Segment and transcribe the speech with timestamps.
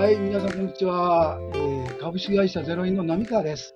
[0.00, 1.38] はい、皆さんこんにちは。
[1.52, 3.74] えー株式会社ゼロインの浪川です。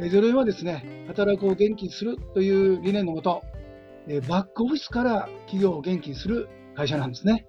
[0.00, 3.40] えーゼロインはですね、働くを元気にするという理念のもと、
[4.08, 7.46] えーバックオフィスから企業を元気にする会社なんですね。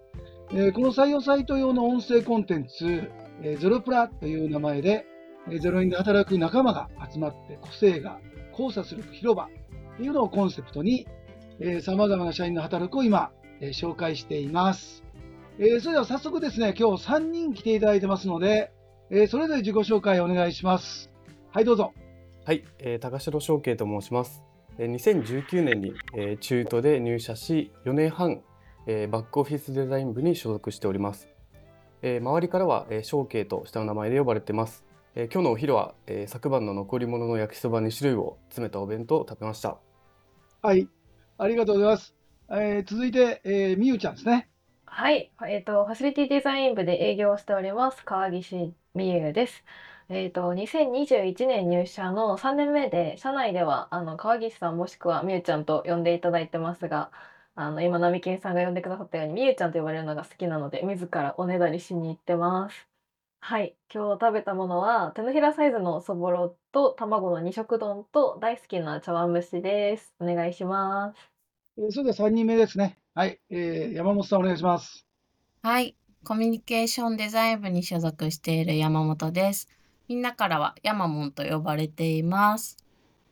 [0.52, 3.10] えーこの採用サイト用の音声コンテンツ、
[3.42, 5.08] えーゼロプラという名前で、
[5.48, 8.20] えーゼロインで働く仲間が集まって個性が
[8.52, 9.50] 交差する広場
[9.98, 11.08] というのをコンセプトに、
[11.82, 15.05] さまざまな社員の働くを今、えー紹介しています。
[15.58, 18.74] えーそれでは早速ですね、今日3人来ていただいてますので、
[19.10, 21.10] えーそれぞれ自己紹介お願いします。
[21.52, 21.94] はい、どうぞ。
[22.44, 24.44] はい、えー高城翔慶と申します。
[24.78, 28.42] えー2019年に、えー中途で入社し、4年半、
[28.86, 31.30] えーバックオフィスデザイン部に所属しております。
[32.02, 34.84] えー周りからは、えー翔慶と下の名前で呼ばれてます。
[35.16, 39.78] えー今日のお昼は、えー昨晩の残り物の焼きそば2種類を詰めたお弁当を食べました。
[40.62, 40.90] はい、
[41.38, 42.14] ありがとうございます。
[42.52, 44.50] えー続いて、えーみゆちゃんですね。
[44.98, 49.64] はい、えっと、ファシリティデザイン部で営業をしております、川岸美優です。
[50.08, 57.12] えっと、2021年入社の3年目で、社内では、あの、川岸さんもしくはみゆちゃんと呼んでいただいてますが、
[57.56, 62.88] あの、今、並木さんが呼んでくださったように、みゆちゃんと呼ばねるのが好きなので、自らおねだりしに行ってます。
[63.42, 70.16] はい、今日食べたものは、手のひらサイズのそぼろと卵の二色丼と大好きな茶碗蒸しです。
[70.20, 71.32] お願いします。
[71.78, 72.98] えそれでは3人目ですね。
[73.18, 75.06] はい、えー山本さんお願いします。
[75.64, 75.96] はい。
[76.26, 79.70] コミュニケーションデザイン部に所属している山本です。
[80.10, 82.76] みんなからはヤマモンと呼ばれています。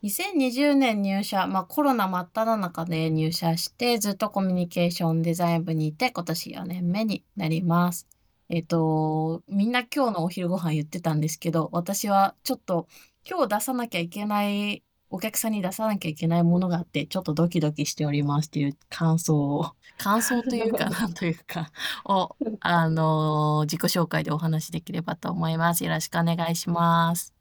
[0.04, 8.08] 2020年入社、まあコロナ真っ只中で入社してずっとコミュニケーションデザイン部にいて今年4年目になります。
[8.48, 12.88] えっと、みんな今日のお昼ご飯言ってたんですけど、私はちょっと
[13.30, 14.82] 今日出さなきゃいけない
[15.14, 19.68] お客さんに出さなきゃいけないものがあって、ちょっとドキドキしておりますっていう感想を、
[20.00, 21.72] 感想というか、 なんというか、
[22.06, 25.84] を、あの自己紹介でお話しできればと思います。
[25.84, 27.32] よろしくお願いします。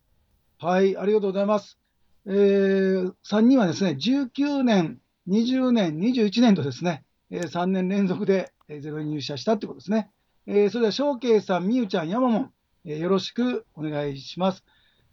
[0.58, 1.79] はい、ありがとうございます。
[2.27, 10.11] えー、3人はですね、19年、20年、21年とですね、えー3年連続でえーゼロに入社したってことですね。
[10.47, 12.52] えーそれでは、翔慶さん、みゆちゃん、山門、
[12.85, 14.63] えーよろしくお願いします。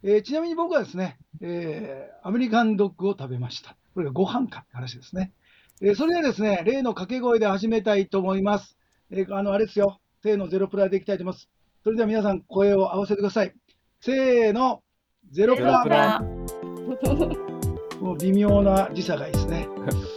[0.02, 3.76] えーちなみに僕はですね、えーアメリカンドッグを食べました。
[3.94, 5.32] これがご飯かって話ですね。
[5.82, 8.76] えーそれではですね、例の掛け声で始めたいと思います。
[9.10, 11.48] えーあの、あれですよ、せーのゼロプラでいきたいと思います。
[11.82, 13.54] それでは皆さん、声を合わせてください。
[14.00, 14.82] せーの、
[15.30, 16.20] ゼロプラプラ
[18.00, 19.68] もう微妙な時差がいいですね。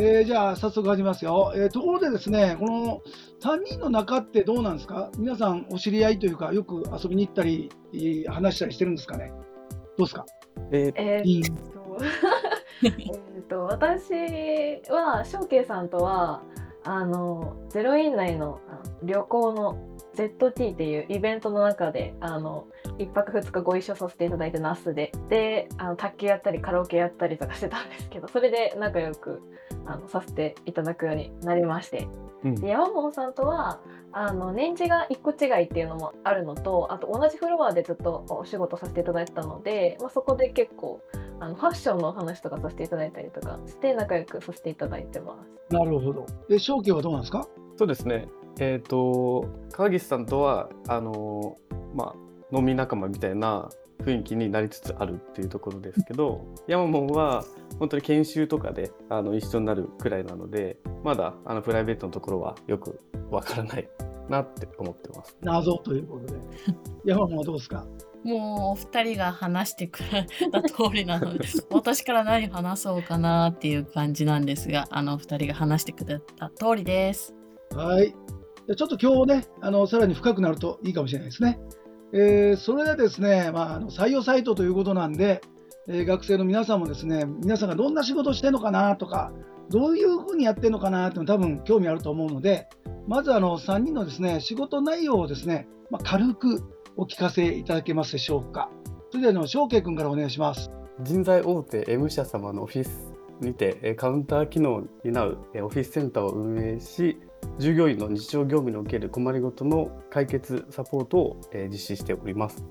[0.00, 3.02] えーじゃあ早速始めますよ、えーところでですね、この
[3.42, 5.10] 3人の中ってどうなんですか？
[5.18, 9.32] 皆さんお知り合いというか、よく遊びに行ったり、えー話したりしてるんですかね？
[9.96, 10.24] どうですか？
[10.70, 11.42] えーえっ
[11.72, 11.98] と
[12.84, 14.12] えーっと 私
[14.90, 16.42] は翔慶さんとは
[16.84, 19.78] あのゼロイン内のあ旅行の
[20.18, 22.66] ZT っていうイベントの中であの
[22.98, 29.40] 1泊2日ご一緒させていただいて那須でであの卓球やったりカラオケやったりとかしてたんですけど それで仲良く
[29.86, 32.08] あのさせていただくようになりまして
[32.44, 33.80] うんで山本さんとは
[34.10, 41.00] あの年次が1個違いっていうのもあるのとあと同じフロアでずっとお仕事させていただいてたので、まあ、そこで結構
[41.40, 45.36] あのファッションのお話とかさせていただいたりとかして仲良くさせていただいてま
[45.70, 45.74] す。
[45.74, 46.26] なるほど。
[46.48, 47.46] で、正気はどうなんですか？
[47.76, 48.26] そうですね。
[48.60, 53.68] えっ、と川岸さんとはあのーまあ飲み仲間みたいな
[54.04, 57.44] 雰囲気になりつつあるっていうところですけど、ヤマモンは
[57.78, 63.88] 本当に研修とかであの一緒になるくらいなので、まだあのプライベートのところはよくわからない
[64.30, 65.36] なって思ってます。
[65.42, 66.38] 謎ということで。
[67.04, 67.86] 山本はどうですか？
[68.24, 68.38] もう
[68.72, 71.40] お二人が話してくれた通りなので、
[71.70, 77.34] 私から何話そうかなっていう感じなんですが、あの二人が話してくれた通りです。
[77.74, 78.14] はい。
[78.76, 81.58] ちょっと今日ね、あのさらに深くなるといいかもしれないですね。
[82.12, 85.40] えーそれでですね、まあ、あの採用サイトということなんで、
[85.88, 89.32] えー学生の皆さんもですね、皆さんがどんな仕事をしてるのかなとか、
[89.70, 92.68] どういうふうにやってるのかなっていうの多分興味あると思うので、
[93.06, 96.62] まずあの3人のですね、仕事内容をですね、まあ、軽く
[96.96, 98.70] お聞かせいただけますでしょうか。
[99.10, 100.70] それではあの、翔慶君からお願いします。
[101.00, 107.20] 人材大手 M 社様のオフィスにてえカウンター機能を担うえオフィスセンターを運営し
[107.58, 112.64] 従業員の日常業務における困りごとの解決サポートをえー実施しております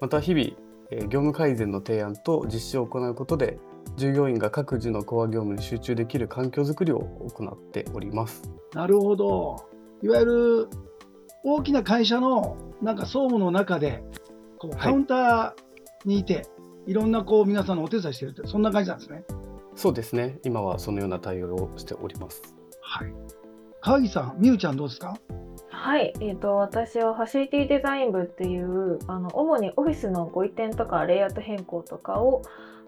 [0.00, 0.50] また日々
[0.90, 3.58] えー業務改善の提案と実施を行うことで
[3.96, 9.68] 従業員が各自のコア業務に集中できる環境づくりを行っておりますなるほど。
[10.02, 10.68] いわゆる
[11.44, 14.02] 大きな会社のなんか総務の中で
[14.58, 16.46] こうはいカウンターにいて、
[16.86, 19.24] い、ろんなこう皆さんのお手伝いしてるってそんな感じなんですね。
[19.74, 22.42] そうですね今はそのような対応をしております
[22.82, 23.12] はい。
[23.82, 25.16] 川木さん、みゆちゃんどうですか？
[25.70, 32.42] はい、えー、と私はファシリティデザイン部っていうあの主にオフィスのご移転とかレイアウト変更とかを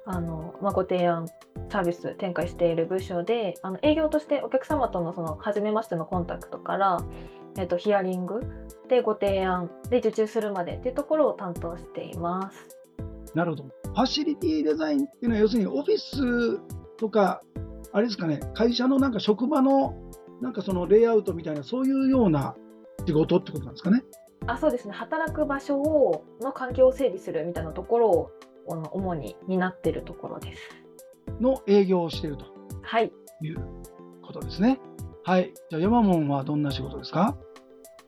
[0.04, 1.28] あの、まあ、ご提案
[1.70, 7.02] サービス展開している部署であの営業としてお客様とのその初めましてのコンタクトから、
[7.56, 8.42] えー、とヒアリング
[8.90, 12.76] でご提案で受注するまでっていうところを担当しています。
[13.34, 13.64] なるほど。
[13.64, 16.60] ファシリティデザインっていうのは、要するにオフィス
[16.98, 17.40] とか、
[17.92, 19.94] あれですかね、会社のなんか職場の
[20.42, 22.54] なんかそのレイアウトみたいな、そういうような
[23.06, 24.02] 仕事ってことなんですかね？
[24.46, 28.30] あそうですね働く場所をの環境を整備するみたいなところを
[28.66, 30.62] 主に担っているところです。
[31.40, 32.46] の営業をしていると
[32.82, 33.58] はいいう
[34.20, 34.80] ことですね。
[35.24, 35.54] はい。
[35.70, 37.36] じゃあ、山門はどんな仕事ですか？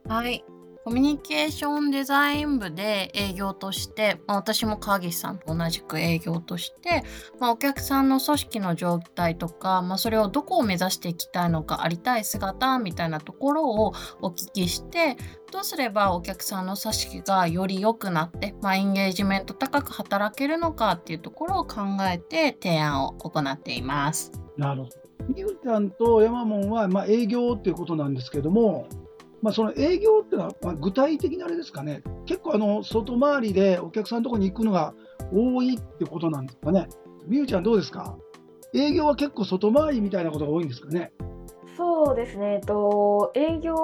[0.08, 0.44] はい。
[0.84, 7.02] コミュニケーションデザイン部で営業として、まあ、私も川岸さんと同じく営業として、
[7.40, 15.16] まあ、お客さんの組織の状態とか、まあ、それをどこを目指していきたいのかありたい姿みたいなところをお聞きして
[15.50, 24.32] どうすればお客さんの組織がより良くなって、まあ、エンゲージメント高く働けるのかっていうところを考えて提案を行っています。
[24.58, 24.96] なるほど。
[25.28, 28.86] みゆちゃんと山門は、まあ、営業っていうことなんですけども、
[29.44, 34.94] まあ、その営業っていうのは、まあ、具体的なあれですかね、結構あの外回りでお客さんのところに行くのが
[35.30, 36.88] 多いってことなんですかね。
[37.26, 38.16] みゆちゃん、どうですか？
[38.72, 41.12] 営業は結構外回りみたいなことが多いんですかね？
[41.76, 43.74] そうですね、えっと、営業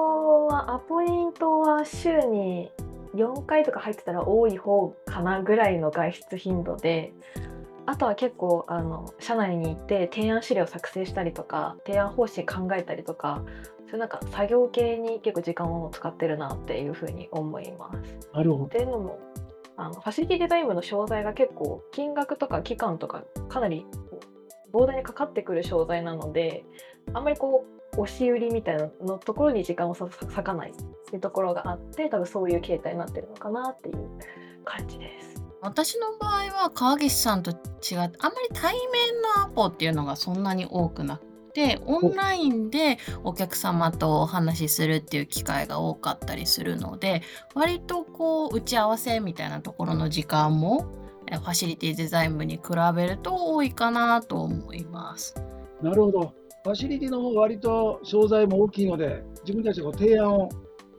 [0.47, 2.71] はアポイントは週に
[3.15, 7.13] 4回とか入ってたら多い方かなぐらいの外出頻度で
[7.87, 13.43] あとは結構あの社内に行って提案資料作成したりとか提案方針考えたりとか
[13.91, 18.29] そなんか作業系に結構時間を使ってるなっていうふうに思います。
[18.33, 18.65] なるほど。
[18.67, 19.19] っていうのも
[19.77, 23.87] あのファシリティデザイン部の商材が結構金額とか期間とかかなり
[24.73, 26.65] 膨大にかかってくる商材なので
[27.15, 27.65] あんまりこ
[27.97, 30.75] う押し売りみたいなのところに時間をさ割かないっ
[31.09, 33.97] ていうところがあって多分そういう形態になってるのかなっていう
[34.65, 35.43] 感じです。
[35.63, 37.61] 私の場合は川岸さんと違って
[37.95, 47.23] あんまり対面のアポっていうのがそんなに多くなくてオンラインでお客様とお話しするっていう機会が多かったりするので
[47.55, 51.01] 割とこう打ち合わせみたいなところの時間も
[51.31, 52.63] えファシリティデザイン部に比
[52.95, 55.35] べると多いかなと思います。
[55.81, 56.35] なるほど。
[56.65, 60.49] ファシリティの方が割と商材も大きいので、自分たちでこう提案を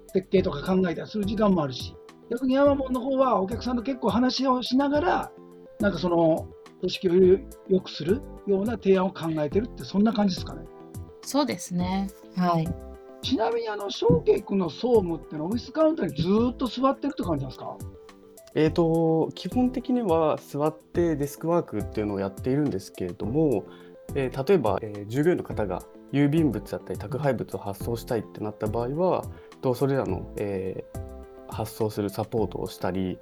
[0.08, 1.96] 設計とか考えたりする時間もあるし、
[2.32, 5.32] 逆にヤマモンの方はお客さんと結構話をしながら、
[5.80, 6.48] なんかその
[6.82, 7.14] 組織を
[7.76, 10.66] よくするような提案を考えてるって、そんな感じですかね。
[11.22, 12.10] そうですね。
[12.36, 12.68] はい。
[13.22, 17.78] ちなみに、あの、翔慶君の総務ってのはオフィスカウンターにずーっと座ってるって感じなんですか？
[18.54, 23.64] えー、と基本的には座ってデスクワークっていうのをやっているんですけれども、
[24.14, 29.24] えー例えば、えー従業員の方が郵便物だったり宅配物を発送したいってなった場合は
[29.62, 31.02] とそれらの、えー
[31.54, 33.20] 発送するサポートをしたり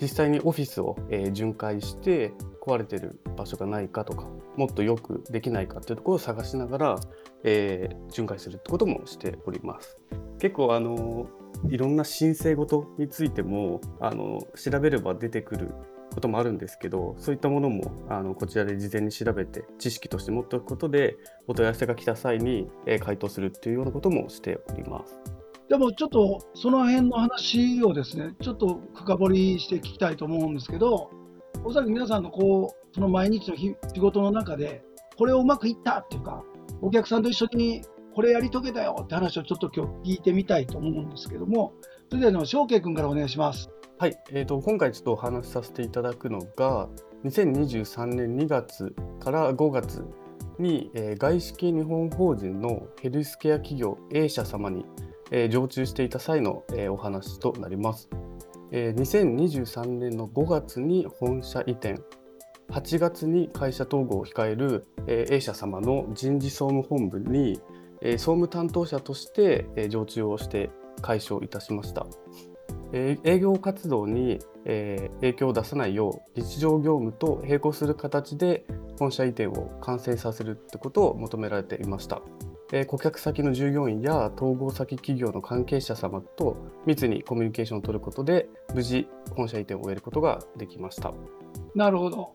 [0.00, 2.32] 実際にオフィスを、えー巡回して
[2.64, 7.00] 壊れてる場所がないかとかもっとよくできないかっていうところを探しながら、
[7.44, 9.98] えー巡回するってこともしております。
[10.38, 11.28] 結構あの
[11.68, 15.72] いろんな申請事についてもあの調べれば出てくる
[16.12, 21.16] こともあるんですけどそういったものもあのこちらで事前に調べて知識として持っておくことで
[21.46, 25.41] お問い合わせが来た際に、え回答するっていうようなこともしております。
[25.68, 31.10] でもちょっとその辺の話をですね、ちょっと深掘りして聞きたいと思うんですけど、
[31.64, 34.82] おそらく皆さんのこう、その毎日の日仕事の中で、
[35.16, 36.42] これをうまくいったっていうか、
[36.80, 37.82] お客さんと一緒に
[38.14, 41.72] これやり遂げたよって話をちょっと今日聞いてみたいと思うんですけども、
[42.10, 43.70] それでは翔慶君からお願いします。
[43.98, 46.88] はい、えー、と今回ちょっとお話しさせていただくのが
[47.24, 50.04] 2023年2月から5月
[50.58, 54.84] に、えー外資系日本法人のヘルスケア企業 A 社様に、
[55.32, 58.08] えー常駐していた際の、えーお話となります。
[58.70, 62.00] えー2023年の5月に本社移転
[62.70, 67.60] 8月に会社統合を控える、えー A 社様の人事総務本部に、
[68.02, 70.70] えー総務担当者として、えー常駐をして
[71.00, 72.06] 解消いたしました。
[72.92, 78.66] えー営業活動に、えー影響を出さないよう日常業務と並行する形で
[78.98, 82.20] 本社移転を完成させるってことを求められていました。
[82.72, 91.12] えー顧客先の従業員や統合先企業の関係者様と密にコミュニケーションを取ることで無事本社移転を終えることができました。
[91.74, 92.32] なるほど。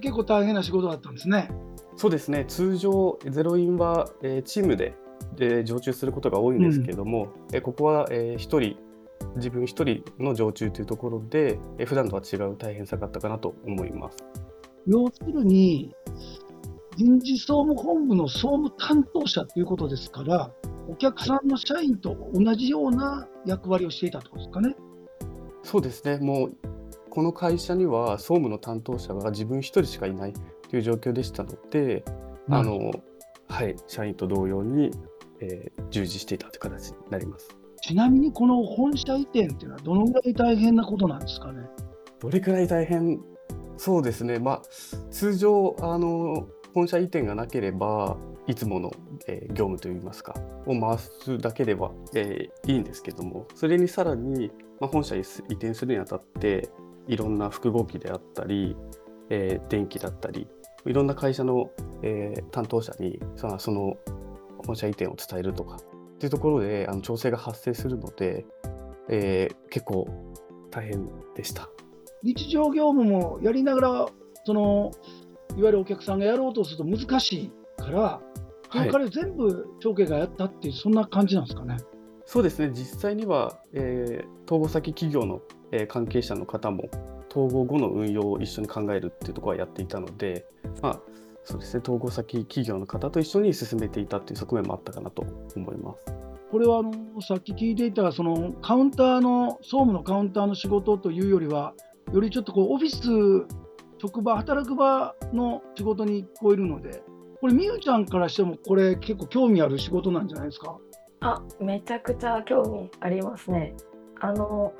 [0.00, 1.50] 結構大変な仕事だったんですね。
[1.96, 4.94] そうですね通常ゼロインは、えーチームで
[5.36, 8.76] で常駐することが多いんですけども、えーここは、えー一人
[9.36, 14.16] 自分一人の常駐というところで、えー普段とは違う大変さがあったかなと思います。
[14.86, 15.94] 要するに、
[16.96, 20.50] 人事総務本部の総務担当者ということですから、
[20.88, 24.76] お客さんの社員と同じような役割をしていたとですかね。
[25.62, 26.18] そうですね。
[26.18, 26.56] もう
[27.08, 30.32] この会社には総務の担当者が自分一人しかいない
[30.68, 32.04] という状況でしたので、
[32.48, 32.90] うんあの
[33.48, 34.90] はい、社員と同様に、
[35.40, 37.54] えー従事していたという形になります。
[37.82, 41.68] ちなみにこの本社移転っていうのはどのぐらい大変なことなんですかね。
[42.18, 43.20] どれくらい大変？
[43.76, 44.62] そうですね、まあ、
[45.10, 48.92] 通常あの本社移転がなければいつもの、
[49.26, 50.34] えー業務といいますか
[50.66, 54.50] を回すだけでは、えーいいんですけどもそれにさらに、
[54.80, 56.70] まあ、本社移転するにあたって
[57.08, 58.76] いろんな複合機であったり、
[59.30, 60.48] えー電気だったり
[60.84, 61.70] いろんな会社の、
[62.02, 63.96] えー担当者にそのその
[64.66, 65.78] 本社移転を伝えるとかっ
[66.18, 68.44] ていうところであの調整が発生するので、
[69.08, 70.08] えー結構
[70.70, 71.68] 大変でした。
[72.22, 74.06] 日常業務もやりながら、
[74.44, 74.92] その
[75.56, 78.20] いわゆるお客さんがやろうとすると難しいから、
[78.70, 81.76] そはいれから全部長家がやったっていう、そんな感じなんですかね。
[82.24, 85.40] そうですね実際には、えー統合先企業の、
[85.70, 86.88] えー関係者の方も
[87.30, 90.44] 統合後の運用を一緒に考えるっていうところはやっていたので、
[90.82, 91.00] まあ、
[91.44, 95.24] そうですね統合先企業の方と一緒に進めていたっていう側面もあったかなと
[95.56, 96.14] 思います。
[96.50, 96.92] これはあの
[97.22, 101.72] さっき聞いていたそのカウンターの総務のカウンターの仕事というよりは、
[102.12, 103.46] よりちょっとこうオフィス、
[104.02, 107.04] 職場、働く場の仕事に聞こえるので、
[107.40, 110.76] これ、みゆちゃんからしても、これ、結構興味ある仕事なんじゃないですか？
[111.20, 113.76] あ、めちゃくちゃ興味ありますね。
[114.20, 114.72] あの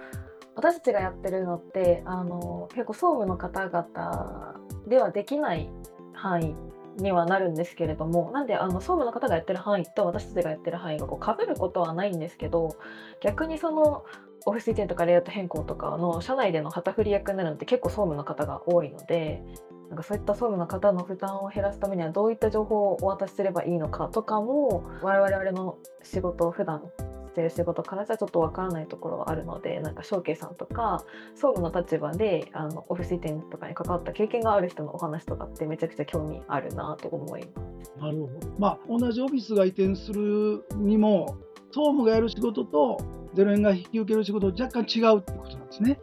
[0.54, 4.54] 私たちがやってるのってあの結構総務の方々
[4.86, 5.70] ではできない
[6.12, 6.54] 範囲
[7.02, 12.76] にはなるんですけれどもなんであの総務の方がやってる範囲と私たちがやってる範囲がこう被ることはないんですけど
[13.20, 14.04] 逆にその
[14.46, 19.42] オフィス移転とかレイアウト変更とかの社内での旗振り役になるのって結構総務の方が多いので
[19.88, 26.82] なんかそういった総務の方の負担を減らすためにはどういった情報をお渡しすればいいのかとかも我々の仕事を普段
[27.28, 37.72] してる仕事からじゃちょっとわからないところはあるのでなんか証券さんとか総務の立場であのオフィス移転とかに関わった経験がある人のお話とかってめちゃくちゃ興味あるなと思います。
[37.98, 38.48] なるほど。
[38.58, 41.36] まあ、同じオフィスが移転するにも、
[41.72, 42.98] 総務がやる仕事と、
[43.34, 46.00] ゼロ円が引き受ける仕事、若干違うってことなんですね。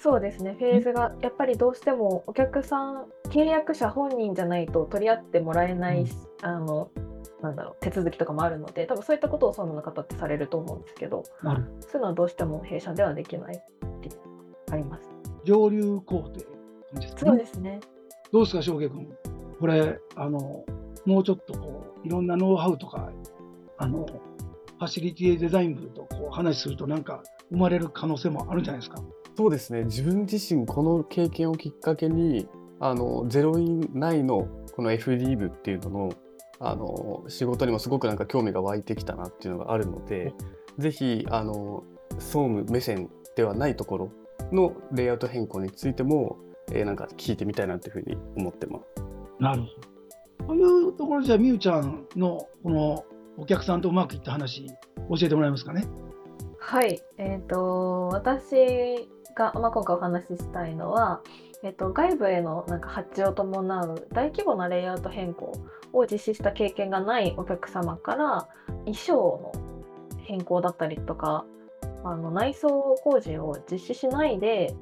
[0.00, 6.08] そうですねフェーズがやっぱりどうしてもお客さん契約者本人じゃないと取り合ってもらえない、うん
[6.42, 6.90] あの
[7.40, 13.58] なんだろう手続きとかもあるので多分そういったことを総務の方ってされると思うんですけどなるそういうのはどうしても弊社ではできないっ
[14.00, 14.10] て
[14.70, 15.08] あります。
[15.44, 16.40] 上流工程。
[17.16, 17.80] そうですね
[18.32, 19.08] どうですか、翔平君。
[19.60, 20.64] これ、あの、
[21.04, 23.10] もうちょっとこう、いろんなノウハウとか、
[23.76, 24.06] あの、
[24.82, 29.00] ファシリティデザイン部とこう話すると、なんか生まれる可能性もあるんじゃないですか？
[29.36, 32.48] そうですね自分自身この経験をきっかけに
[32.80, 36.12] あのゼロイン内のこの FD 部っていうのの
[36.58, 40.34] あの仕事にもすごくなんか興味が湧いてきたなっていうのがあるので
[40.78, 41.84] ぜひあの
[42.18, 44.12] 総務目線ではないところ
[44.50, 46.38] のレイアウト変更についても、
[46.72, 48.84] えーなんか聞いてみたいなというふうに思ってます。
[49.38, 49.82] なるほど。
[50.48, 53.04] というところじゃあ、みゆちゃんのこの
[53.36, 55.84] お客さんとうまくいった話、教えてもらえますかね？
[56.58, 61.22] はい、えっ、と私が、まあ、今回お話ししたいのは、
[61.64, 65.52] えっと外部へのなんか発注を伴う大規模なレイアウト変更
[65.92, 68.48] を実施した経験がないお客様から
[68.84, 69.52] 衣装の
[70.18, 71.44] 変更だったりとか
[72.04, 74.74] あの内装工事を実施しないで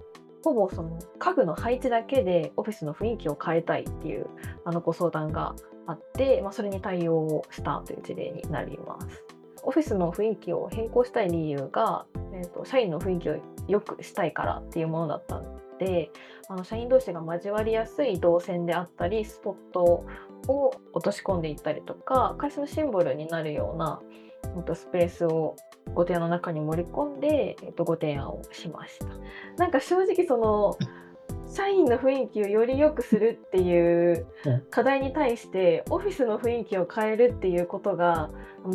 [0.43, 4.27] ほぼその家具の配置だけでオフィスの雰囲気を変えたいっていう
[4.65, 5.55] あのご相談が
[5.87, 9.25] あって、まあ、それに対応をしたという事例になります。
[9.63, 13.37] オフィスの雰囲気を変更したい理由が、えー、と社員の雰囲気を
[13.69, 16.11] 良くしたいからっていうものだったので
[16.49, 20.05] あの社員同士が交わりやすい動線であったりスポット
[20.49, 24.01] を落とし込んでいったりとか会社のシンボルになるような、
[24.45, 25.57] えーとスペースを
[25.95, 29.07] ご提案の中に盛り込んで、えー、とご提案をしました。
[29.57, 30.77] なんか正直その
[31.53, 38.31] 社員の雰囲気をより良くするっていううん課題に対してオフィスの雰囲気を変えるっていうことが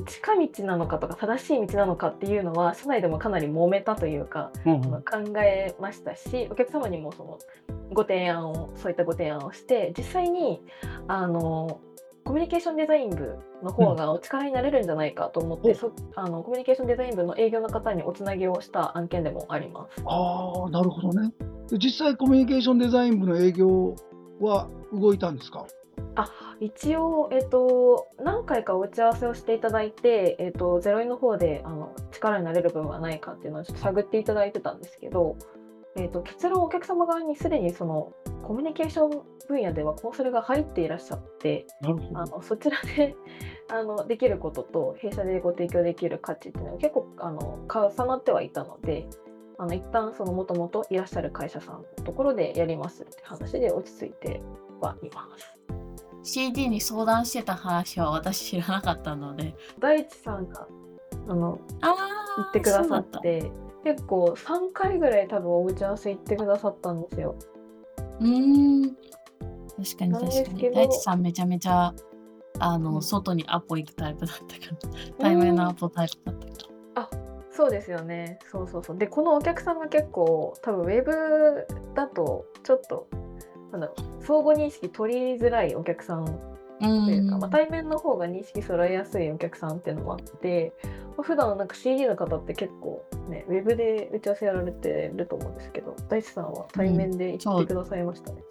[0.06, 7.40] 近道なのかとか正しい道なのかっていうのは社内でもかなり揉めたというかうん考えましたしお客様にもその
[7.94, 10.62] ご提案をそういったご提案をして実際に
[11.08, 11.80] あの
[12.28, 20.02] コミュニケーションデザイン部の方がお力になれるんじゃないかと思って、うんそあのコミュニケーションデザイン部の営業の方におつなぎをした案件でもあります。
[20.06, 21.32] ああ、なるほどね。
[21.70, 23.96] で実際、コミュニケーションデザイン部の営業
[24.40, 25.68] は動いたんですか？
[26.60, 35.38] 一応、えっと、何回かお打ち合わせをしていただいて、えっと、ゼロインの方であの力になれる部分はないかっていうのをちょっと探っていただいてたんですけど
[35.98, 38.12] えー、と結論お客様側にすでにその
[38.44, 41.68] コミュニケーション分野ではコンサルが入っていらっしゃって。
[42.14, 43.16] あのそちらで
[43.70, 49.08] あのできることと弊社でご提供できる価値っていうのは結構あの重なってはいたので
[49.58, 54.42] あの一旦そのもともといらっしゃる会社さんのところでやりますって話で落ち着いて
[54.82, 55.58] はいます。
[56.24, 59.56] CD に相談してた話は私知らなかったので。
[59.80, 60.68] 大地さんが
[61.28, 62.26] あのああ。
[62.38, 63.52] 言ってくださって
[63.86, 67.36] 結構3回ぐらい多分お打ち合わせ行ってくださったんですよ。
[68.20, 68.96] うーん。
[69.78, 70.72] 確かに確かに。
[70.72, 71.94] 大地さんめちゃめちゃ
[72.60, 75.14] あの、うん外にアポ行くタイプだったから。
[75.20, 76.66] 対面のアポタイプだったから。
[77.52, 78.40] そうですよね。
[78.52, 78.98] そうそうそう。
[78.98, 83.08] で、このお客さんが結構、多分ウェブだと、ちょっと、
[83.72, 86.32] なんだろう、相互認識取りづらいお客さんと
[86.82, 98.44] ういうか、んまあ、対面の方が認識揃えやすいお客さんっていうのもあって、まあ、普段なんか CD の方って結構ね、ウェブで打ち合わせやられてると思うんですけど、大地さんは対面で行ってくださいましたね。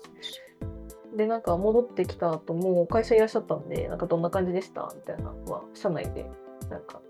[1.17, 6.29] で、なんか戻ってきた後も会社いらっしゃったんで、なんかどんな感じでしたみたいなのは、社内で、
[6.71, 7.01] なんか、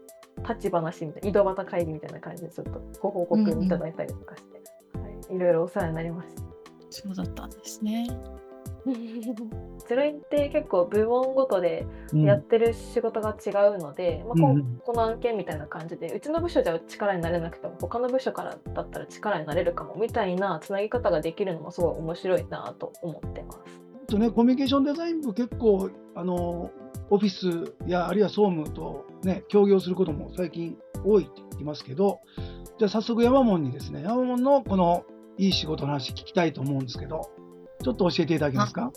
[0.46, 4.62] 立ち話みたいな、井戸端会議みたいな感じでちょっとご報告いただいたりとかして、
[4.98, 6.42] はい、いろいろお世話になりました。
[6.90, 8.06] そうだったんですね。
[9.86, 12.22] ゼロインって結構部門ごとでうん。
[12.22, 14.80] やってる仕事が違うので、まあ、こうんうん。
[14.84, 23.58] この案件みたいな感じでうちの部署じゃ力になれなくても他の部署からだったら力になれるかもみたいなつなぎ方ができるのもすごい面白いなと思ってます。
[24.06, 26.70] とね、コミュニケーションデザイン部結構あの
[27.10, 32.20] オフィスやあるいは総務と、ね、協業することも最近多いって言いますけど
[32.78, 35.04] じゃあ早速山門にですね山門のこの
[35.38, 37.30] いい仕事の話聞きたいと思うんですけど
[37.82, 38.92] ちょっと教えていただけますか？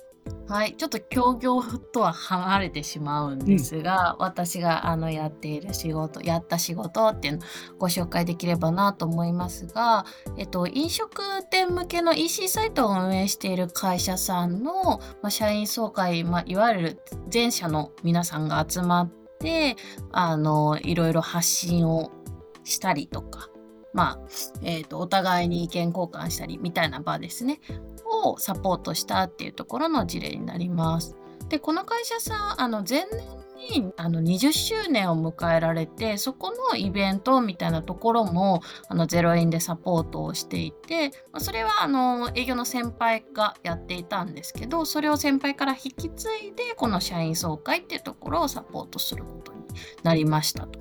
[0.47, 7.43] はい、ちょっと協業とは離れてしまうんですが、私があのやっている仕事やった仕事っていうのを
[7.77, 10.05] ご紹介できればなと思いますが、
[10.37, 19.75] えっと、飲食店向けの EC サイトを運営している会社さんの、まあ、社員総会、まあ、いわゆる全社の皆さんが集まって
[20.11, 22.11] あのいろいろ発信を
[22.63, 23.49] したりとか。
[23.93, 24.19] まあ
[24.61, 27.59] えー、とお互いに意見交換したりみたいな場ですね
[28.17, 31.15] をサポートしたっていうところの事例になります。
[31.49, 49.59] でこの会社さんあの前年にあの20周年を迎えられてそこのイベントみたいなところもあのゼロ円でサポートをしていて、それはあの営業の先輩がやっていたんですけどそれを先輩から引き継いでこの社員総会っていうところをサポートすることに
[50.03, 50.79] なりましたと。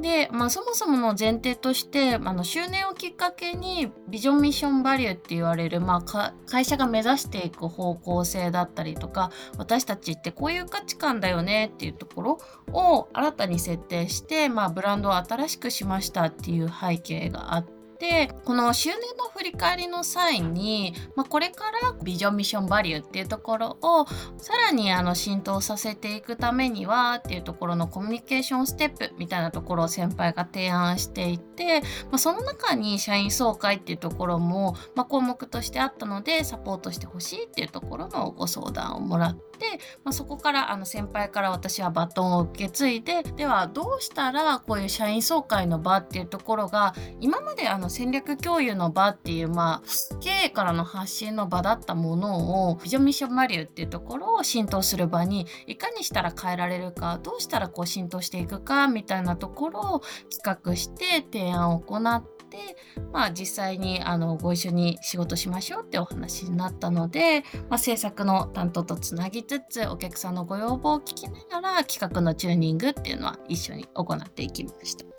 [0.00, 12.38] で、まあ、そもそもの前提としてあの周年をきっかけにビジョンミッションバリューって言われる、まあ、会社が目指していく方向性だったりとか私たちってこういう価値観だよねっていうところ
[12.72, 17.77] を新たに設定して、まあ、ブランドを新しくしましたっていう背景があって。
[17.98, 24.06] でこの周年の振り返りの際に、まあ、これからビジョンミッションバリューっていうところを
[24.36, 31.80] さらにあの浸透させていくためにはっていうところのコミュニケーションステップみたいなところを先輩が提案していて、
[32.10, 62.76] まあ、その中に社員総会っていうところも、まあ、項目としてあったのでサポートしてほしいっていうところのご相談をもらって、まあ、そこからあの先輩から私はバトンを受け継いでではどうしたらこういう社員総会の場っていうところが今まであの戦略共有の場っていう、まあ、経営からの発信の場だったものをビジョンミッションバリューっていうところを浸透する場にいかにしたら変えられるかどうしたらこう浸透していくかみたいなところを企画して提案を行って、
[63.12, 75.17] まあ、実際にあのご一緒に仕事しましょうってお話になったので、まあ、制作の担当とつなぎつつお客さんのご要望を聞きながら企画のチューニングっていうのは一緒に行っていきました。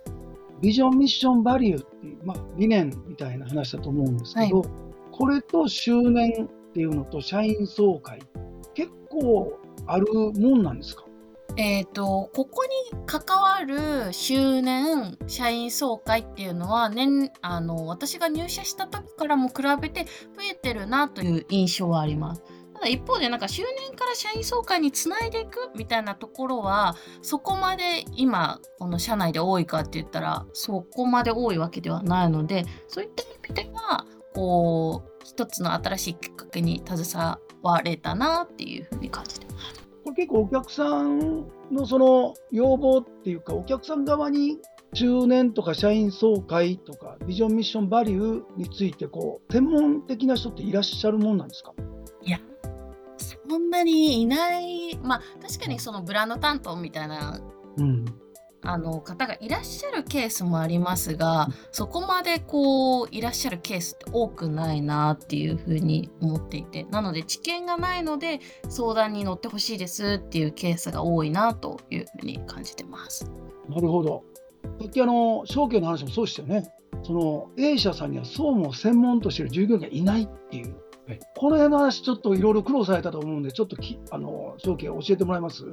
[0.61, 4.63] ビジョンミッションバリューっていう、まあ、理念みたいな話だと思うんですけど、
[5.11, 8.19] これと周年っていうのと社員総会
[8.73, 9.53] 結構
[9.87, 11.05] あるもんなんですか？
[11.57, 20.09] えー、とここに関わる周年社員総会っていうのは年あの私が入社した時からも比べて増
[20.51, 22.43] えてるなという印象はあります。
[22.79, 39.83] ただ一方でなんか周年から社員総会につないでいくみたいなところはそこまで今この社内で多いかって言ったらそこまで多いわけではないのでそういった意味ではこう一つの新しいきっかけに携われたなっていうふうに感じてます。
[40.05, 44.57] これ結構お客さんのその要望っていうかお客さん側に
[44.93, 51.73] 中年とか社員総会とかビジョンミッションバリューについてこう専門的な人っていらっしゃるもんなんですか？
[53.49, 57.41] そんなにいないまあ確かにそのブランド担当みたいな
[57.77, 58.05] うん
[58.61, 73.31] あの方がいらっしゃるケースもありますがそこまでこういらっしゃるケースって多くないなっていうふうに思っていてなので知見がないので相談に乗ってほしいですっていうケースが多いなというふうに感じてます。
[73.69, 74.23] なるほど。
[74.81, 76.69] さっきあの証券の話もそうでしたよね。
[77.03, 80.75] その A 社さんには総務を専門としている従業員がいないっていう、
[81.09, 81.19] はい。
[81.35, 85.63] この辺の話、ちょっといろいろ苦労されたと思うんで、ちょっときあの証券教えてもらえます？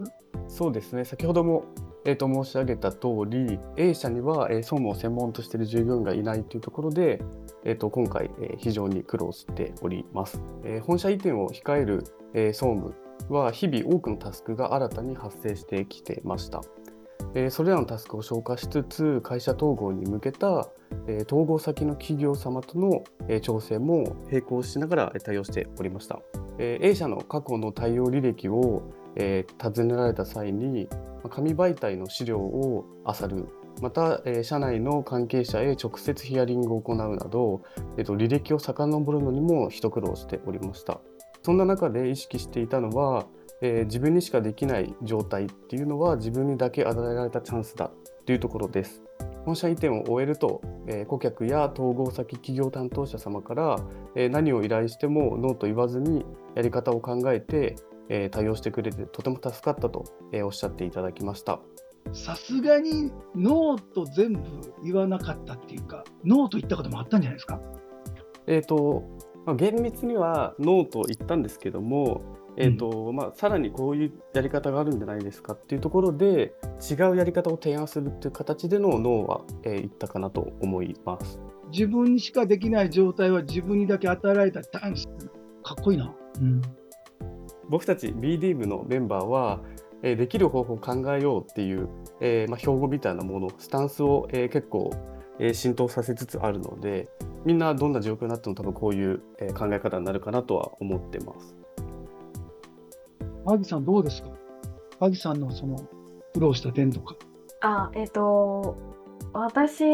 [0.48, 1.04] そうですね。
[1.04, 1.64] 先ほども、
[2.06, 7.20] えー、と申し上げた通り A 社には、えー総務を専門としている従業員がいないというところで、
[7.64, 12.94] えー、と今回、えー非常に苦労しております、えー本社移転を控える、えー総務
[13.28, 16.62] は日々多くのタスクが新たに発生してきてました。
[17.38, 20.70] えそれらのタスクを消化しつつ会社統合に向けた、
[21.06, 26.18] え統合先の企業様との、え調整も並行しながら対応しておりました、
[26.58, 30.88] え A 社の過去の対応履歴を、え尋ねられた際に
[31.28, 33.48] 紙媒体の資料を漁る。
[33.82, 37.60] また、え社内の関係者へ直接ヒアリングを行うなど、
[37.98, 41.00] えーと履歴を遡るのにも一苦労しておりました。
[41.42, 43.26] そんな中で意識していたのは
[43.62, 47.90] えー自分にしかできない状態っていうのは自分にだけ与えられたチャンスだ
[48.24, 49.02] というところです。
[49.44, 53.78] 本社移転を終えると、えー顧客や統合先企業担当者様から、
[54.14, 57.76] えー何を依頼してもノーと言わずにやり方を考えて、
[58.08, 61.60] えー対応してくれてとても助かったと、えーおっしゃっていただきました。
[62.12, 64.40] さすがにノーと全部
[64.84, 67.60] 言わなかったっていうか、ノーと言ったこともあったんじゃないですか？
[68.46, 69.02] えーと
[69.44, 72.22] まあ、厳密にはノーと言ったんですけども、
[72.58, 76.54] えーとまあ、さらにこういうやり方があるんじゃないですかっていうところで
[76.90, 81.38] 違うやり方を提案するっていう形でのノーは、えー言ったかなと思います。
[81.70, 85.06] 自分にしかできない状態は自分にだけ与えられたチャンス。
[85.62, 86.14] かっこいいな。
[86.40, 86.62] うん。
[87.68, 89.60] 僕たち BD 部のメンバーは、
[90.02, 91.88] えーできる方法を考えようっていう、
[92.20, 94.90] えーまあ、標語みたいなものスタンスを、えー結構、
[95.38, 97.08] えー浸透させつつあるので
[97.44, 101.54] みんなどんな状況になっても多分こういう、えー考え方になるかなとは思ってます。
[103.46, 104.28] マギさんどうですか？
[104.98, 105.76] マギさんのその
[106.34, 107.14] 苦労した点とか。
[107.60, 108.76] あ、えっ、と、
[109.32, 109.84] 私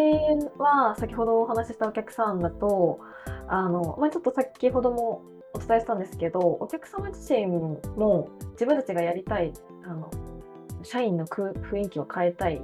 [0.59, 2.99] は先ほどお話ししたお客さんだと、
[3.49, 5.23] あの、まあ、ちょっと先ほども
[5.55, 9.53] お伝えしたんですけど、お客様自身も自分たちがやりたい、
[9.85, 10.11] あの、
[10.83, 12.63] 社員の雰囲気を変えたい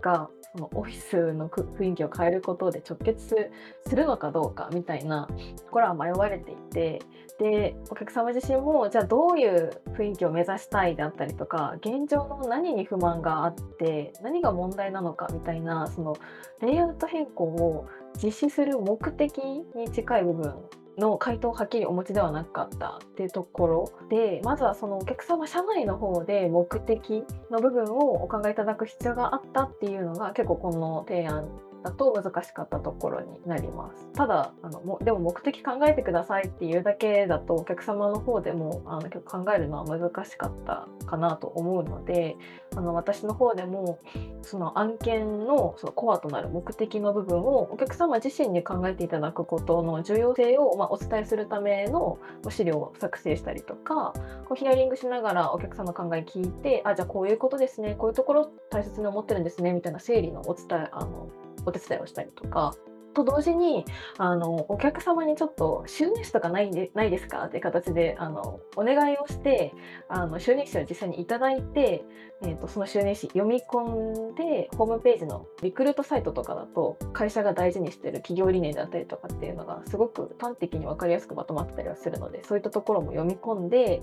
[0.00, 3.50] が、そのオフィスの雰囲気を変えることで直結
[3.86, 5.28] するのかどうかみたいな
[5.64, 7.00] ところは迷われていて、
[7.40, 16.16] でお客様自身もじゃあどういう雰囲気を目指したいであったりとか現状の何に不満があって何が問題なのかみたいなその
[16.60, 17.88] レイアウト変更を
[18.22, 19.38] 実施する目的
[19.74, 20.54] に近い部分
[21.00, 31.48] の回答をはっきりお持ちではなかったっていうところでまずはそのお客様社内の方で目的の部分をお考えいただく必要があったっていうのが結構この提案
[31.82, 34.08] だと難しかったところになります。
[34.14, 42.36] ただあのもでも目的考えてくださいっていうだけだとお客様の方でもあの考えるのは難しかったかなと思うので
[42.76, 43.98] あの私の方でも
[44.42, 54.12] その案件のそのコアとなる目的の部分をお客様自身に考えていただくことの重要性を、まあ、お伝えするための資料を作成したりとか
[54.46, 61.28] こうヒアリングしながらお客さんの考え聞いてあじゃあこういうことですねこういうところ大切に思ってるんですねみたいな整理のお伝えあの
[61.66, 62.74] お手伝いをしたりとか。
[63.14, 63.84] と同時に
[64.18, 69.74] あのお客様にちょっで収入誌とかないんでないですかって形であのお願いをして
[70.08, 72.02] あの収入誌を実際にいただいて、
[72.42, 84.02] えー、とその収入誌読み込んでホームページのリクルートサイトとかだと会社が大事にしてる企業理念だったりとかっていうのがすごく端的に分かりやすくまとまったりはするのでそういったところも読み込んで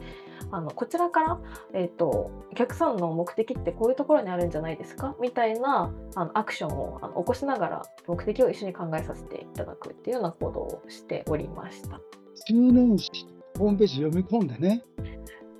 [0.52, 1.39] あのこちらから、
[1.74, 2.08] えー、と
[2.52, 12.00] お客さんの目的ってこういうところにあるんじゃないですかみたいなあのアクションをあの起こしながら目的を一緒に考えさせていただくっていうような行動をしておりました。
[12.48, 13.12] 収年誌、
[13.58, 14.84] ホームページ読み込んでね。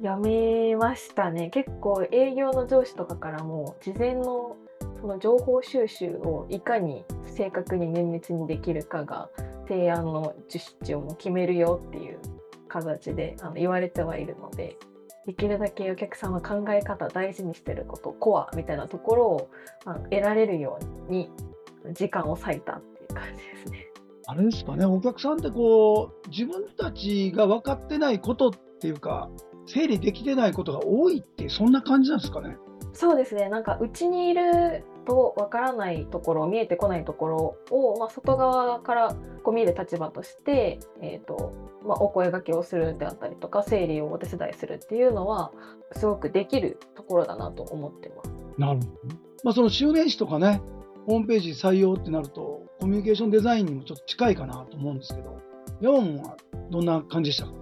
[0.02, 4.56] 読みましたね結構営業の上司とかからも事前の
[5.02, 9.30] その情報収集をいかに正確に綿密にできるかが
[9.68, 12.20] 提案の実施をも決めるよっていう
[12.68, 14.78] 形であの言われてはいるので
[15.26, 19.50] できるだけお客さんの考え方大事にしてることコアみたいなところを
[19.86, 21.30] あの得られるように
[21.92, 22.82] 時間を割いたっ
[23.20, 23.88] 感じですね。
[24.26, 29.30] あれですかね、お客さんってこう、自分たちが分かってないことっていうか、
[29.66, 32.58] 整理できてないことが多いって、そんな感じなんですかね。
[32.98, 41.54] そうですねなんかうちにいるとわからないところ見えてこないところを、まあ、外側からこう見る立場として、えーと
[41.86, 45.52] まあ、お声掛けをするであったりとか整理をお手伝いするっていうのは
[45.92, 48.32] すごくできるところだなと思ってます。
[48.58, 48.90] なるほど。
[49.44, 50.62] まあ、その周年誌とかね、
[51.08, 55.40] ホームページ採用ってなると、コミュニケーションデザインにもちょっと近いかなと思うんですけど、
[55.80, 56.36] ヤモンは
[56.70, 57.54] どんな感じでしたか？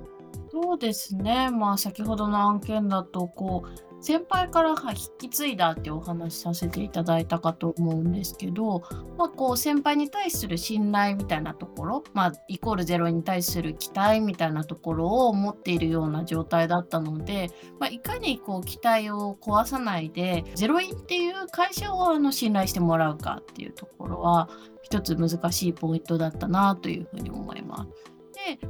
[0.51, 1.51] そうですね。
[1.51, 8.83] まあ先ほどの案件だとこう先輩から引き継いだってお話しさせていただいたかと思うんですけど、
[9.17, 24.49] まあ、こう先輩に対する信頼みたいなところ、まあ、イコールゼロに対する期待みたいなところを持っているような状態だったので、まあ、いかにこう期待を壊さないでゼロインっていう会社をあの信頼してもらうかっていうところは
[24.83, 28.14] 一つ難しいポイントだったなというふうに思います。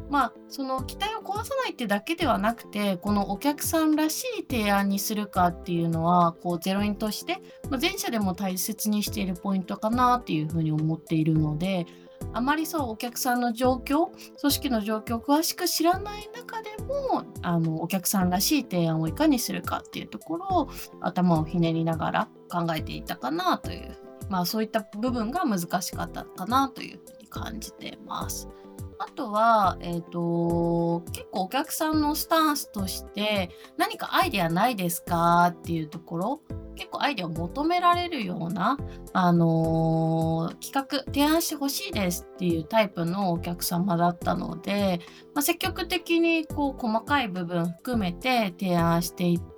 [0.10, 11.86] まあその期待を壊さないってだけではなくてこのお客さんらしい提案にするかっていうのはこうゼロインとして、まあ、前者でも大切にしているポイントかなっていうふうに思っているので
[12.34, 14.08] あまりそうお客さんの状況
[14.40, 20.70] 組織の状況を詳しく知らない中でもあのお客さんらしい提案をいかにするかっていうところを
[21.02, 23.96] 頭をひねりながら考えていたかなという
[24.30, 28.50] まあそういった部分が難しかったかなというふうに感じてます。
[28.98, 36.42] あとは、えっ、ー、と、結構お客さんのスタンスとして、何かアイデアないですかっていうところ、
[36.76, 38.78] 結構アイデアを求められるような、
[39.14, 45.00] あのー、企画、提案してほしいですっていうタイプのお客様だったので、
[45.34, 49.55] まあ、積極的にこう細かい部分含めて提案していって、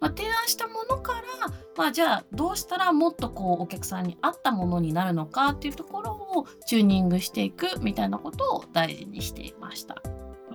[0.00, 1.20] まあ、提案したものから、
[1.76, 9.96] まあ、じゃあどうしたらもっとこうお客さんに合ったものになるのかっていうところをチューニングしていくみたいなことを大事にしていました。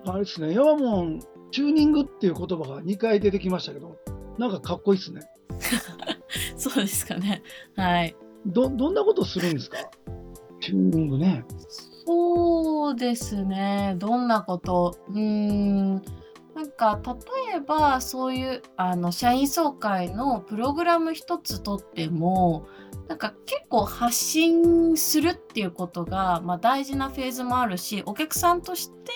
[0.06, 1.19] あれですね、ヤマモン、
[1.51, 3.97] チューニングっていう言葉が2回出てきましたけど、
[4.38, 5.21] なんかかっこいいですね。
[6.58, 7.41] そうですかね。
[7.75, 8.15] はい。
[8.45, 9.77] ど、どんなことするんですか？
[10.60, 11.45] チューニングね。
[12.06, 13.95] そうですね。
[13.97, 14.97] どんなこと？
[15.10, 16.01] うん。
[16.56, 22.68] なんか例えばそういうあの社員総会のプログラム一つとっても
[23.13, 29.12] なんか結構発信するっていうことが、まあ、大事なフェーズもあるしお客さんとして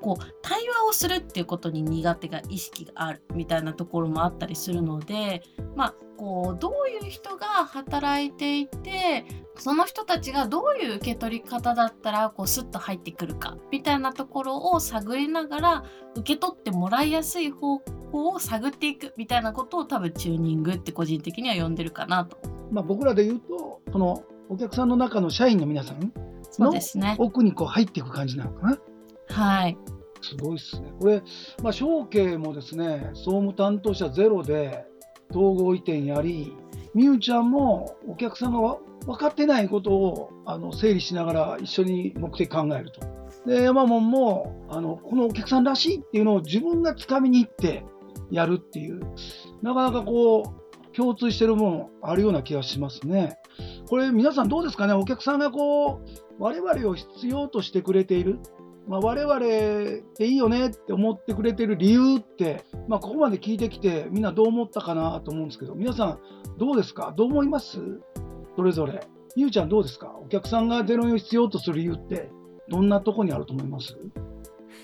[0.00, 5.42] こう対話をするっていうことに苦手が意識があるみたいなところもあったりするので、
[5.74, 9.24] まあ、こうどういう人が働いていて
[9.58, 15.84] その人たちがどういう受け取り方だったらこうスッと入ってくるかみたいなところを探りながら
[16.14, 22.59] 受け取ってもらいやすい方向を探っていくみたいなことを多分チューニングって個人的には呼んでるかなと。
[22.70, 26.12] まあ、僕らで言うとそのお客さんの中の社員の皆さん
[26.58, 26.72] の
[27.18, 28.78] 奥にこう入っていく感じなのかな。
[29.28, 29.78] はい。
[30.22, 30.92] すごいですね。
[30.98, 31.22] これ、
[31.62, 34.84] まあ、承継もですね、総務担当者ゼロで
[35.30, 36.52] 統合移転やり、
[36.94, 43.00] みゆちゃんもお客さんが分かってないことをあの整理しながら一緒に目的考えると。
[43.46, 47.84] で、山門もあのこのお客さんらしいっていうのを自分がつかみに行って
[48.30, 49.00] やるっていう、
[49.62, 50.59] なかなかこう、
[50.96, 53.38] 共通してるものあるような気がしますね。
[53.88, 54.92] これ皆さんどうですかね？
[54.94, 56.06] お客さんがこう、
[56.38, 58.38] 我々を必要としてくれている。
[58.88, 66.18] まあ、我々でいいよねって思ってくれてる理由って、まあ、ここまで聞いてきてみんなどう思ったかなと思うんですけど皆さん
[66.58, 67.14] どうですか？
[67.16, 67.78] どう思います？
[68.56, 69.06] それぞれ。
[69.36, 70.16] ゆうちゃんどうですか？
[70.18, 72.30] お客さんがゼロを必要とする理由って
[72.68, 73.96] どんなとこにあると思います？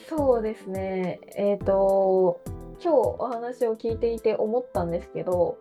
[0.08, 1.18] そうですね。
[1.36, 2.40] えっ、ー、と
[2.80, 5.58] 今日お話を聞いていて思ったんですけど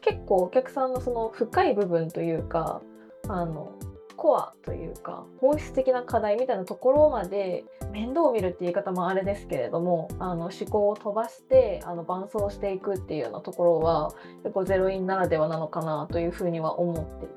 [0.00, 2.80] 結構お客さんのその深い部分というか
[3.28, 3.72] あの
[4.18, 17.28] コアというか本質的な課題みたいなところまで面倒を見るって言い方もあれですけれどもあの思考を飛ばしてあの伴走していくっていうようなところは結構ゼロインならではなのかなというふうには思ってい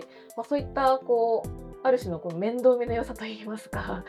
[0.00, 0.04] て、
[0.36, 4.04] まあ、そういったこうある種のこの面倒見の良さといいますか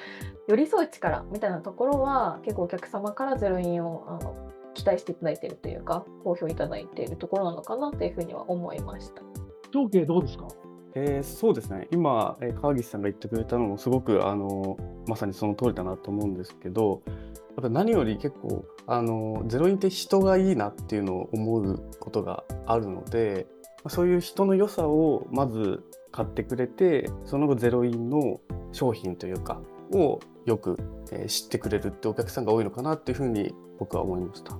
[0.47, 4.35] 寄り添う力みたいなところは結構お客様からゼロインをあの
[4.73, 9.21] 期待していただいているというか好評いただいているところなのかなというふうには思いました。
[9.69, 10.47] 統計どうですか？
[10.95, 14.75] えー、そうですね今、えー、川岸さんが言ってくれたのもすごくあの
[15.07, 17.13] まさにその通りだなと思うんですけどや
[17.61, 23.45] っぱ何より結構あのゼロインって人がいいなっていうのを思うことがあるので
[23.87, 28.39] そういう人の良さをまず買ってくれてその後ゼロインの
[28.71, 29.61] 商品というか
[29.93, 30.77] をよく、
[31.11, 34.57] えー、知ってくれるってお客さんが多いのかなっていうふうに僕は思いました。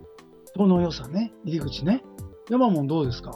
[0.54, 2.04] 人の良さね入り口ね
[2.50, 3.32] 山門どうですか？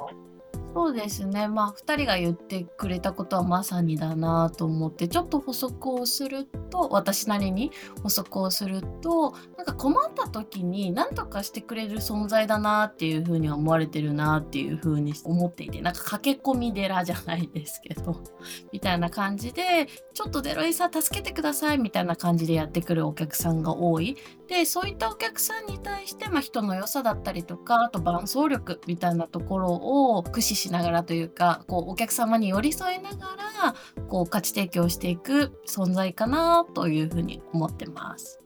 [0.75, 1.47] そうですね。
[1.47, 18.21] まあ、2人が言ってくれたことはまさにだなと思って、ちょっと補足をすると、私なりに補足をすると、なんか困った時に何とかしてくれる存在だなっていうふうに思われてるなっていうふうに思っていて、なんか駆け込み寺じゃないですけど、
[18.73, 24.17] みたいな感じで、ちょっとデロイさん助けてくださいみたいな感じでやってくるお客さんが多い。
[24.47, 33.17] で、そういったお客さんに対して、まあ、人の良さだったりとか、あと伴走力みたいなところを駆使しながらというかこうお客様に寄り添いなが
[33.63, 33.75] ら
[34.07, 38.39] こう価値提供していく存在かなというふうに思ってます。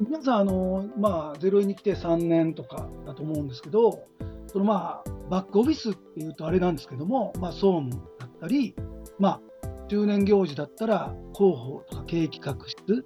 [0.00, 4.04] 皆さん、あのまあ、ゼロイに来て3年とかだと思うんですけど、
[4.46, 7.06] そのまあ、バックオフィスっていうとあれなんですけど。
[7.06, 8.74] も、まあ、総務だったり、
[9.18, 9.40] まあ、
[9.88, 13.04] 周年行事だったら広報とか経営企画室、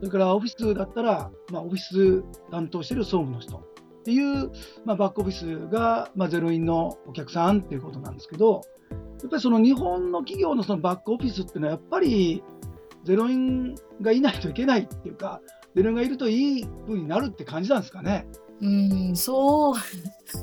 [0.00, 4.50] それからオフィスだったら、まあ、オフィス担当してる総務の人っていう、
[4.84, 12.42] まあ、バックオフィスが、まあ、ゼロインのお客さんっていうことなんですけど、やっぱりその日本の企業のそのバックオフィスっていうのは、やっぱり
[13.04, 15.40] ゼロインがいないといけないっていうか、
[15.74, 18.26] ゼロインがいるといい風になるって感じなんですかね。
[18.60, 19.74] うんそう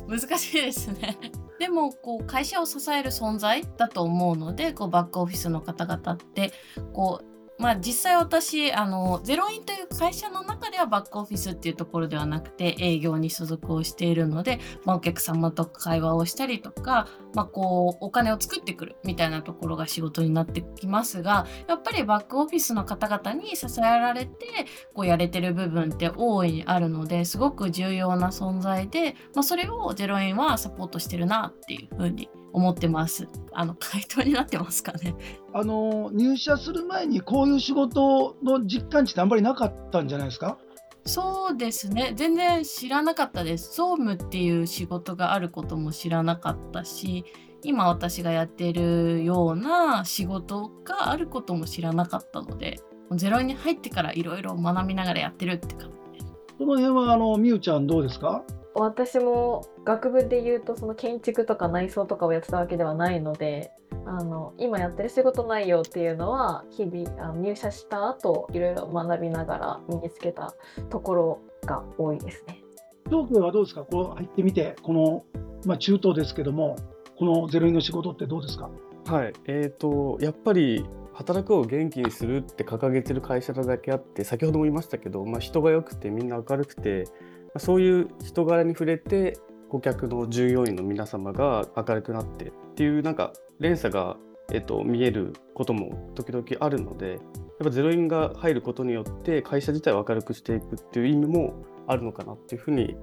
[0.08, 1.18] 難しいですね。
[1.60, 6.52] でもこう会社を支える存在だと思うのでこうバックオフィスの方々って
[6.94, 7.31] こう
[7.62, 24.48] まあ実際私あのゼロインという会社の中ではバックオフィスっていうところではなくて営業に所属をしているので、まあ、お客様と会話をしたりとか、まあ、こうお金を作ってくるみたいなところが仕事になってきますがやっぱりバックオフィスの方々に支えられて
[24.96, 33.28] こうやれてる部分って大いにあるのですごく重要な存在で、まあ、それをゼロ円はサポートしてるなっていうふうに思ってます。
[33.54, 35.16] あの回答になってますかね。
[35.54, 40.58] あの入社する前にこういう仕事の実感値ってあんまりなかったんじゃないですか？
[41.06, 42.14] そうですね。
[42.16, 43.74] 全然知らなかったです。
[43.74, 47.26] 総務っていう仕事があることも知らなかったし
[47.64, 52.80] 今私がやってるような仕事があることも知らなかったので
[53.14, 56.34] ゼロに入ってからいろいろ学びながらやってるって感じです。
[56.58, 58.44] その辺はあのみゆちゃんどうですか？
[58.74, 63.72] 私も学部で言うとその建築とか内装とかをやってたわけではないので
[64.06, 70.54] あの今やってる仕事内容っていうのは日々あの入社した後いろいろ学びながら身につけた
[70.90, 72.62] ところが多いですね。
[73.08, 73.84] 東京はどうですか？
[73.84, 75.26] こう入ってみてこの、
[75.66, 76.78] まあ、中東ですけども
[77.18, 78.70] このゼロインの仕事ってどうですか？
[79.08, 89.38] はい、えーと、やっぱり働くを元気にするって掲げてる会社なだけあって先ほども言いましたけど、まあ、人が良くてみんな明るくて、まあ、そういう人柄に触れて
[89.70, 94.18] 顧客の従業員の皆様が明るくなってっていうなんか連鎖が、
[94.52, 97.20] えっと、見えることも時々あるのでやっ
[97.64, 102.96] ぱゼロインが入ることによって会社自体を明るくしていくっていう意味もあるのかなっていうふうに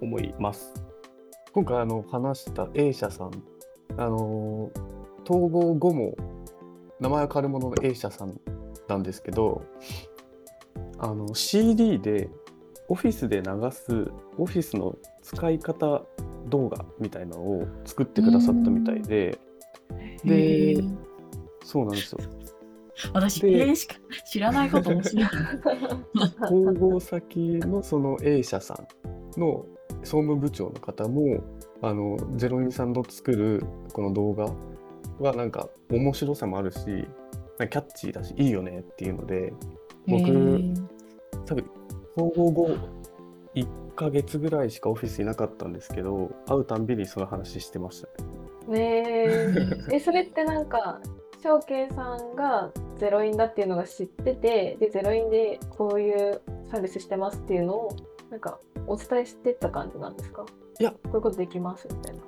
[0.00, 0.74] 思います。
[1.52, 3.30] 今回あの話した A 社さん
[3.96, 4.70] あの
[5.24, 6.16] 統合後も
[7.00, 8.38] 名前は変わるものの A 社さん
[8.88, 9.62] なんですけど
[10.98, 12.28] あの CD で
[12.88, 16.02] オフィスで流すオフィスの使い方
[16.48, 19.38] 動画みたいなのを作ってくださったみたいで。
[20.24, 20.82] で
[21.64, 22.18] そうなんですよ。
[23.12, 23.96] 私で A しか
[24.30, 25.30] 知らないこともしない。
[26.44, 29.66] 統合先のその A 社さんの
[30.02, 31.42] 総務部長の方も
[31.82, 34.46] あのゼロインさんの作るこの動画
[35.18, 39.52] はなんか面白さもあるしキャッチーだしいいよねっていうので
[40.06, 40.24] 僕
[41.44, 41.64] 多分
[42.16, 42.68] 統合後
[43.54, 48.28] 1ヶ月ぐらいしかオフィスいなかったんですけど会うたんびにその話してましたね。
[48.68, 49.54] ねえ。
[49.96, 51.00] えそれってなんか
[51.42, 57.88] 証券さんがゼロインだっていうのが知っててでゼロインでこういうサービスしてますっていうのを
[58.30, 60.44] なんかお伝えしてった感じなんですか？
[60.80, 60.90] いや。
[60.90, 62.22] こういうことできますみたいな。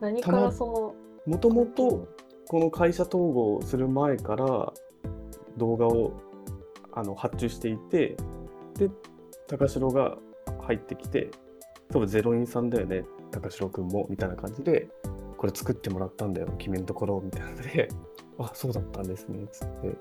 [0.00, 0.94] 何からその
[1.26, 2.06] もともと
[2.48, 4.72] この会社統合する前から
[5.56, 6.12] 動画を
[6.92, 8.16] あの発注していて
[8.78, 8.90] で
[9.50, 10.16] 高城が
[10.62, 11.30] 入ってきて
[11.90, 14.88] 多分ゼロインさんだよね高城君もみたいな感じで
[15.36, 17.88] これ作ってもらったんだよ君のところみたいなので
[18.38, 19.96] あそうだったんですねつって。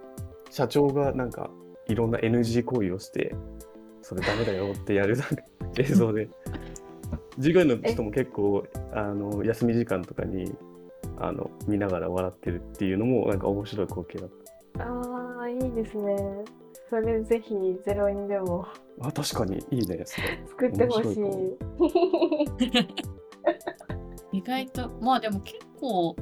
[0.51, 1.49] 社長がなんか
[1.87, 3.35] いろんな NG 行為をして
[4.01, 5.15] それダメだよってやる
[5.77, 6.29] 映像で。
[7.39, 10.53] 従業員の人も結構あの休み時間とかに
[11.17, 14.29] あの見ながら笑ってるっていうのもなんか面白い光景だっ
[14.73, 14.83] た。
[14.83, 16.15] ああいいですね。
[16.89, 17.53] それぜひ
[17.85, 18.65] ゼロインでも
[18.99, 20.03] たあ確かにいいね。
[20.05, 21.19] それ作ってほしい。
[21.19, 21.57] 面
[24.31, 26.15] 意外とまあでも結構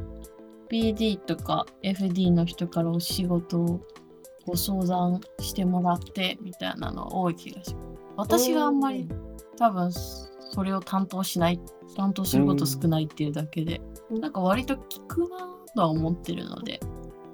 [0.69, 3.81] BD とか FD の人からお仕事を
[4.45, 8.01] ご相談してもらってみたいなのは多い気がします。
[8.17, 9.07] 私があんまり
[9.57, 11.59] 多分それを担当しない
[11.95, 14.21] 担当すること少ないっていうだけで、うん。
[14.21, 16.79] なんか割と効くなとは思ってるので、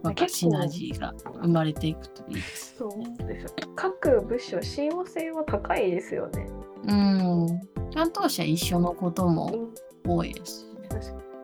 [0.03, 2.75] なんか結構シナジーが生まれていくといいです。
[2.77, 6.47] そうですよ各部署親和性は高いですよね
[6.87, 7.61] うん。
[7.93, 9.69] 担当者一緒のことも
[10.05, 10.67] 多いです。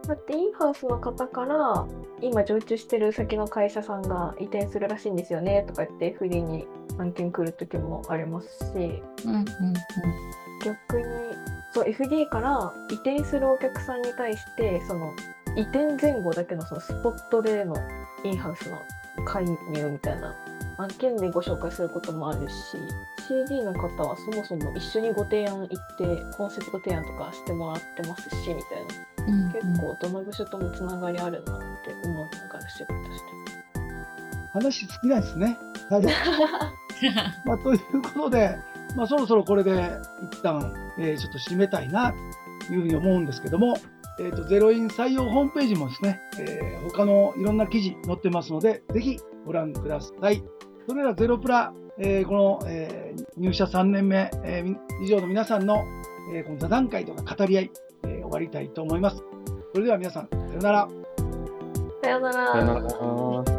[0.08, 1.86] だってインハウスの方から
[2.20, 6.66] 今常駐してる先の会社さんが移転するらしいんですよねとか言ってフリーに
[6.98, 9.46] 案件来る時もありますしうんうんうん。
[10.66, 11.06] 逆に
[11.74, 15.14] そう FD から移転するお客さんに対してその
[15.56, 17.76] 移転前後だけのそのスポットでの
[18.24, 18.82] インハウスの
[19.26, 19.58] 介入
[19.92, 20.36] みたいな
[20.78, 22.78] 案件でご紹介することもあるし
[23.28, 33.50] CD の方はそもそも一緒にご提案行ってコンセプト提案とかしてもらってますしみたいな結構どの部署ともつながりあるなって思いながら仕事して
[34.54, 35.58] 話好きなんですね。
[35.90, 36.06] はい。
[37.46, 38.58] まあ、ということで、
[38.96, 39.98] まあ、そろそろこれで
[40.32, 42.14] 一旦、えーちょっと締めたいな
[42.68, 43.78] というふうに思うんですけども、
[44.20, 50.44] えーと、ゼロイン採用ホームページもですね、えー他のいろんな記事載ってますので、ぜひご覧ください。
[50.88, 54.64] それではゼロプラ、えーこの、えー入社3年目、え
[55.02, 55.84] 以上の皆さんの、
[56.34, 57.72] えーこの座談会とか語り合い、
[58.04, 59.24] えー終わりたいと思います。
[59.74, 60.90] それでは皆さん、さようなら。
[62.04, 62.74] さようならさよな
[63.54, 63.59] ら。